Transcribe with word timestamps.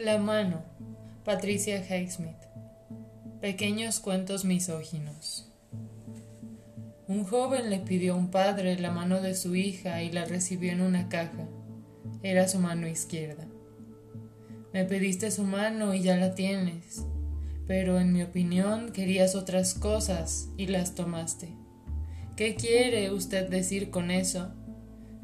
La 0.00 0.16
mano, 0.16 0.62
Patricia 1.26 1.84
Highsmith. 1.84 2.40
Pequeños 3.42 4.00
cuentos 4.00 4.46
misóginos. 4.46 5.52
Un 7.06 7.24
joven 7.24 7.68
le 7.68 7.80
pidió 7.80 8.14
a 8.14 8.16
un 8.16 8.30
padre 8.30 8.78
la 8.78 8.90
mano 8.90 9.20
de 9.20 9.34
su 9.34 9.54
hija 9.54 10.02
y 10.02 10.10
la 10.10 10.24
recibió 10.24 10.72
en 10.72 10.80
una 10.80 11.10
caja. 11.10 11.46
Era 12.22 12.48
su 12.48 12.58
mano 12.60 12.88
izquierda. 12.88 13.46
Me 14.72 14.86
pediste 14.86 15.30
su 15.30 15.44
mano 15.44 15.92
y 15.92 16.00
ya 16.00 16.16
la 16.16 16.34
tienes, 16.34 17.04
pero 17.66 18.00
en 18.00 18.14
mi 18.14 18.22
opinión 18.22 18.92
querías 18.92 19.34
otras 19.34 19.74
cosas 19.74 20.48
y 20.56 20.68
las 20.68 20.94
tomaste. 20.94 21.50
¿Qué 22.36 22.54
quiere 22.54 23.10
usted 23.10 23.50
decir 23.50 23.90
con 23.90 24.10
eso? 24.10 24.50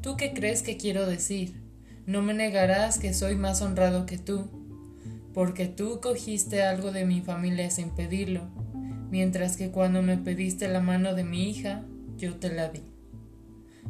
¿Tú 0.03 0.17
qué 0.17 0.35
crees 0.35 0.61
que 0.61 0.77
quiero 0.77 1.07
decir? 1.07 1.66
No 2.07 2.21
me 2.21 2.33
negarás 2.33 2.99
que 2.99 3.13
soy 3.13 3.35
más 3.35 3.61
honrado 3.61 4.05
que 4.05 4.17
tú, 4.17 4.47
porque 5.33 5.65
tú 5.67 5.99
cogiste 6.01 6.63
algo 6.63 6.93
de 6.93 7.03
mi 7.05 7.19
familia 7.19 7.69
sin 7.69 7.89
pedirlo, 7.89 8.47
mientras 9.11 9.57
que 9.57 9.71
cuando 9.71 10.01
me 10.01 10.15
pediste 10.15 10.69
la 10.69 10.79
mano 10.79 11.15
de 11.15 11.25
mi 11.25 11.49
hija, 11.49 11.83
yo 12.15 12.37
te 12.37 12.49
la 12.53 12.69
di. 12.69 12.81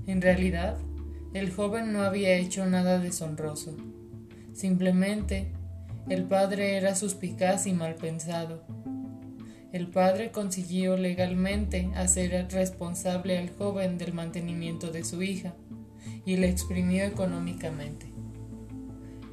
En 0.08 0.24
realidad, 0.24 0.80
el 1.36 1.52
joven 1.52 1.94
no 1.94 2.02
había 2.02 2.34
hecho 2.34 2.66
nada 2.66 2.98
deshonroso. 2.98 3.78
Simplemente, 4.52 5.52
el 6.10 6.24
padre 6.24 6.76
era 6.76 6.96
suspicaz 6.96 7.68
y 7.68 7.74
mal 7.74 7.94
pensado. 7.94 8.64
El 9.72 9.90
padre 9.90 10.32
consiguió 10.32 10.98
legalmente 10.98 11.92
hacer 11.94 12.48
responsable 12.50 13.38
al 13.38 13.52
joven 13.52 14.00
del 14.00 14.14
mantenimiento 14.14 14.90
de 14.90 15.04
su 15.04 15.22
hija 15.22 15.54
y 16.26 16.38
le 16.38 16.50
exprimió 16.50 17.04
económicamente. 17.04 18.08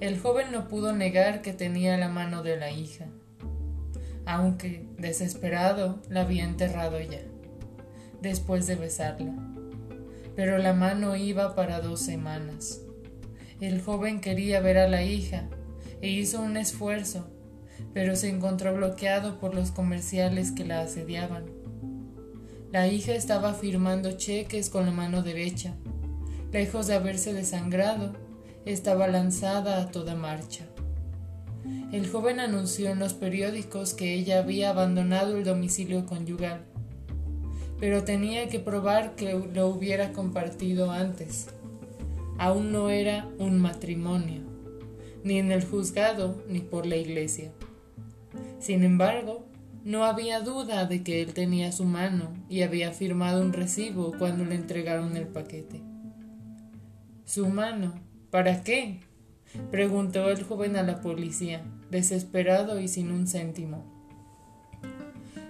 El 0.01 0.19
joven 0.19 0.53
no 0.53 0.69
pudo 0.69 0.93
negar 0.93 1.43
que 1.43 1.53
tenía 1.53 1.97
la 1.97 2.09
mano 2.09 2.43
de 2.43 2.57
la 2.57 2.71
hija, 2.71 3.07
aunque, 4.27 4.87
desesperado, 4.99 6.01
la 6.09 6.23
había 6.23 6.45
enterrado 6.45 7.01
ya, 7.01 7.21
después 8.23 8.67
de 8.67 8.77
besarla. 8.77 9.35
Pero 10.35 10.59
la 10.59 10.73
mano 10.73 11.17
iba 11.17 11.55
para 11.55 11.81
dos 11.81 12.01
semanas. 12.01 12.81
El 13.61 13.81
joven 13.81 14.21
quería 14.21 14.61
ver 14.61 14.79
a 14.79 14.89
la 14.89 15.03
hija 15.05 15.49
e 16.01 16.09
hizo 16.09 16.41
un 16.41 16.57
esfuerzo, 16.57 17.29
pero 17.93 18.17
se 18.17 18.29
encontró 18.29 18.75
bloqueado 18.75 19.39
por 19.39 19.55
los 19.55 19.71
comerciales 19.71 20.51
que 20.53 20.65
la 20.65 20.81
asediaban. 20.81 21.45
La 22.73 22.89
hija 22.89 23.13
estaba 23.13 23.55
firmando 23.55 24.13
cheques 24.17 24.69
con 24.71 24.87
la 24.87 24.91
mano 24.91 25.23
derecha. 25.23 25.75
Lejos 26.55 26.87
de 26.87 26.95
haberse 26.95 27.35
desangrado, 27.35 28.13
estaba 28.65 29.09
lanzada 29.09 29.83
a 29.83 29.91
toda 29.91 30.15
marcha. 30.15 30.65
El 31.91 32.09
joven 32.09 32.39
anunció 32.39 32.91
en 32.91 33.01
los 33.01 33.13
periódicos 33.13 33.93
que 33.93 34.15
ella 34.15 34.39
había 34.39 34.71
abandonado 34.71 35.37
el 35.37 35.43
domicilio 35.43 36.07
conyugal, 36.07 36.61
pero 37.81 38.05
tenía 38.05 38.49
que 38.49 38.61
probar 38.61 39.17
que 39.17 39.35
lo 39.53 39.67
hubiera 39.67 40.13
compartido 40.13 40.93
antes 40.93 41.49
aún 42.39 42.71
no 42.71 42.89
era 42.89 43.29
un 43.39 43.61
matrimonio, 43.61 44.43
ni 45.25 45.39
en 45.39 45.51
el 45.51 45.65
juzgado 45.65 46.41
ni 46.49 46.61
por 46.61 46.87
la 46.87 46.97
iglesia. 46.97 47.51
Sin 48.61 48.85
embargo, 48.85 49.45
no 49.85 50.05
había 50.05 50.39
duda 50.39 50.87
de 50.87 51.03
que 51.03 51.21
él 51.21 51.35
tenía 51.35 51.73
su 51.73 51.85
mano 51.85 52.33
y 52.49 52.63
había 52.63 52.93
firmado 52.93 53.43
un 53.43 53.53
recibo 53.53 54.13
cuando 54.17 54.45
le 54.45 54.55
entregaron 54.55 55.17
el 55.17 55.27
paquete. 55.27 55.94
¿Su 57.25 57.49
mano? 57.49 57.95
¿Para 58.31 58.63
qué? 58.63 59.01
preguntó 59.71 60.31
el 60.31 60.43
joven 60.43 60.77
a 60.77 60.83
la 60.83 61.01
policía, 61.01 61.63
desesperado 61.91 62.81
y 62.81 62.89
sin 62.89 63.13
un 63.13 63.27
céntimo. 63.27 63.85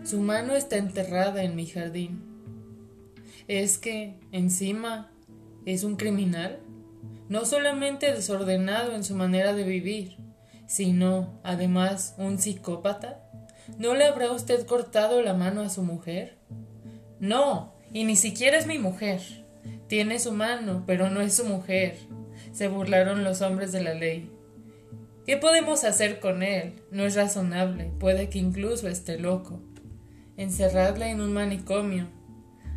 Su 0.04 0.20
mano 0.20 0.54
está 0.54 0.76
enterrada 0.76 1.42
en 1.42 1.56
mi 1.56 1.66
jardín. 1.66 2.22
¿Es 3.48 3.78
que, 3.78 4.18
encima, 4.32 5.10
es 5.64 5.84
un 5.84 5.96
criminal? 5.96 6.60
no 7.28 7.44
solamente 7.44 8.12
desordenado 8.12 8.94
en 8.94 9.04
su 9.04 9.14
manera 9.14 9.54
de 9.54 9.64
vivir, 9.64 10.16
sino, 10.66 11.40
además, 11.42 12.14
un 12.18 12.38
psicópata? 12.38 13.20
¿No 13.78 13.94
le 13.94 14.04
habrá 14.04 14.30
usted 14.30 14.66
cortado 14.66 15.22
la 15.22 15.34
mano 15.34 15.62
a 15.62 15.70
su 15.70 15.82
mujer? 15.82 16.36
No, 17.18 17.74
y 17.92 18.04
ni 18.04 18.16
siquiera 18.16 18.58
es 18.58 18.66
mi 18.66 18.78
mujer. 18.78 19.43
Tiene 19.88 20.18
su 20.18 20.32
mano, 20.32 20.84
pero 20.86 21.10
no 21.10 21.20
es 21.20 21.34
su 21.34 21.44
mujer. 21.44 21.98
Se 22.52 22.68
burlaron 22.68 23.24
los 23.24 23.42
hombres 23.42 23.72
de 23.72 23.82
la 23.82 23.94
ley. 23.94 24.30
¿Qué 25.26 25.36
podemos 25.36 25.84
hacer 25.84 26.20
con 26.20 26.42
él? 26.42 26.74
No 26.90 27.04
es 27.04 27.14
razonable, 27.14 27.90
puede 27.98 28.28
que 28.28 28.38
incluso 28.38 28.88
esté 28.88 29.18
loco. 29.18 29.60
Encerradla 30.36 31.08
en 31.08 31.20
un 31.20 31.32
manicomio. 31.32 32.08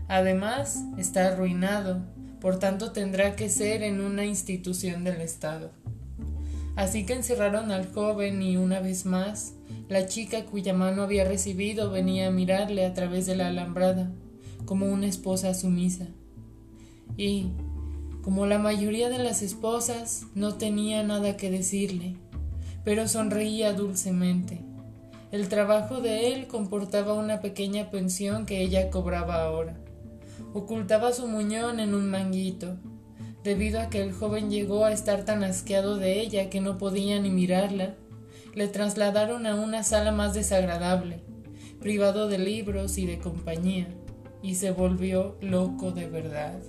Además, 0.08 0.84
está 0.98 1.28
arruinado, 1.28 2.06
por 2.40 2.60
tanto 2.60 2.92
tendrá 2.92 3.36
que 3.36 3.50
ser 3.50 3.84
en 3.84 4.00
una 4.00 4.26
institución 4.26 5.04
del 5.04 5.20
Estado. 5.22 5.72
Así 6.78 7.06
que 7.06 7.14
encerraron 7.14 7.72
al 7.72 7.92
joven 7.92 8.42
y 8.42 8.56
una 8.56 8.80
vez 8.80 9.06
más, 9.06 9.56
la 9.90 10.06
chica 10.06 10.46
cuya 10.46 10.74
mano 10.74 11.02
había 11.02 11.26
recibido 11.26 11.90
venía 11.90 12.28
a 12.28 12.32
mirarle 12.32 12.86
a 12.86 12.94
través 12.94 13.26
de 13.26 13.36
la 13.36 13.48
alambrada, 13.48 14.12
como 14.66 14.86
una 14.86 15.08
esposa 15.08 15.54
sumisa. 15.54 16.08
Y, 17.16 17.52
como 18.22 18.46
la 18.46 18.60
mayoría 18.60 19.10
de 19.10 19.20
las 19.20 19.42
esposas, 19.42 20.26
no 20.36 20.56
tenía 20.56 21.04
nada 21.04 21.38
que 21.38 21.50
decirle, 21.50 22.16
pero 22.84 23.08
sonreía 23.08 23.74
dulcemente. 23.74 24.62
El 25.32 25.50
trabajo 25.50 26.02
de 26.02 26.34
él 26.34 26.48
comportaba 26.48 27.14
una 27.14 27.42
pequeña 27.42 27.90
pensión 27.92 28.46
que 28.46 28.62
ella 28.62 28.90
cobraba 28.90 29.44
ahora 29.44 29.78
ocultaba 30.54 31.14
su 31.14 31.28
muñón 31.28 31.80
en 31.80 31.94
un 31.94 32.10
manguito, 32.10 32.78
debido 33.44 33.80
a 33.80 33.90
que 33.90 34.02
el 34.02 34.12
joven 34.14 34.50
llegó 34.50 34.86
a 34.86 34.92
estar 34.92 35.24
tan 35.24 35.44
asqueado 35.44 35.98
de 35.98 36.20
ella 36.20 36.50
que 36.50 36.62
no 36.62 36.78
podía 36.78 37.20
ni 37.20 37.30
mirarla. 37.30 37.96
Le 38.56 38.68
trasladaron 38.68 39.46
a 39.46 39.56
una 39.56 39.84
sala 39.84 40.12
más 40.12 40.34
desagradable, 40.34 41.22
privado 41.80 42.28
de 42.28 42.40
libros 42.40 42.98
y 42.98 43.06
de 43.06 43.20
compañía, 43.20 43.88
y 44.42 44.56
se 44.56 44.72
volvió 44.72 45.38
loco 45.42 45.92
de 45.92 46.08
verdad. 46.08 46.60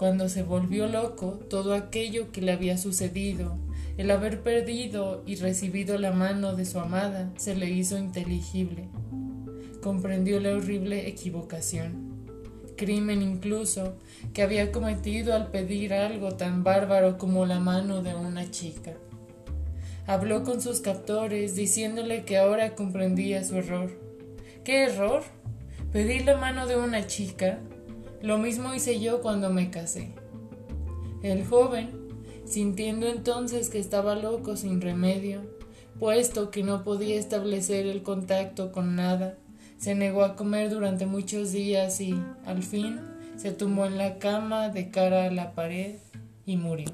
Cuando 0.00 0.30
se 0.30 0.42
volvió 0.42 0.86
loco, 0.86 1.38
todo 1.50 1.74
aquello 1.74 2.32
que 2.32 2.40
le 2.40 2.52
había 2.52 2.78
sucedido, 2.78 3.58
el 3.98 4.10
haber 4.10 4.40
perdido 4.40 5.22
y 5.26 5.36
recibido 5.36 5.98
la 5.98 6.10
mano 6.10 6.56
de 6.56 6.64
su 6.64 6.80
amada, 6.80 7.30
se 7.36 7.54
le 7.54 7.68
hizo 7.68 7.98
inteligible. 7.98 8.88
Comprendió 9.82 10.40
la 10.40 10.56
horrible 10.56 11.06
equivocación 11.06 12.08
crimen 12.78 13.20
incluso 13.20 13.98
que 14.32 14.40
había 14.40 14.72
cometido 14.72 15.34
al 15.34 15.50
pedir 15.50 15.92
algo 15.92 16.32
tan 16.32 16.64
bárbaro 16.64 17.18
como 17.18 17.44
la 17.44 17.60
mano 17.60 18.02
de 18.02 18.14
una 18.14 18.50
chica. 18.50 18.94
Habló 20.06 20.44
con 20.44 20.62
sus 20.62 20.80
captores 20.80 21.54
diciéndole 21.56 22.24
que 22.24 22.38
ahora 22.38 22.74
comprendía 22.74 23.44
su 23.44 23.56
error. 23.56 23.90
¿Qué 24.64 24.84
error? 24.84 25.24
Pedir 25.92 26.24
la 26.24 26.38
mano 26.38 26.66
de 26.66 26.78
una 26.78 27.06
chica. 27.06 27.58
Lo 28.22 28.36
mismo 28.36 28.74
hice 28.74 29.00
yo 29.00 29.22
cuando 29.22 29.50
me 29.50 29.70
casé. 29.70 30.12
El 31.22 31.46
joven, 31.46 31.90
sintiendo 32.44 33.06
entonces 33.06 33.70
que 33.70 33.78
estaba 33.78 34.14
loco 34.14 34.56
sin 34.56 34.80
remedio, 34.80 35.40
puesto 35.98 36.50
que 36.50 36.62
no 36.62 36.84
podía 36.84 37.18
establecer 37.18 37.86
el 37.86 38.02
contacto 38.02 38.72
con 38.72 38.94
nada, 38.94 39.38
se 39.78 39.94
negó 39.94 40.22
a 40.22 40.36
comer 40.36 40.68
durante 40.68 41.06
muchos 41.06 41.52
días 41.52 42.00
y, 42.00 42.14
al 42.44 42.62
fin, 42.62 43.00
se 43.36 43.52
tumbó 43.52 43.86
en 43.86 43.96
la 43.96 44.18
cama 44.18 44.68
de 44.68 44.90
cara 44.90 45.24
a 45.24 45.30
la 45.30 45.54
pared 45.54 45.96
y 46.44 46.58
murió. 46.58 46.90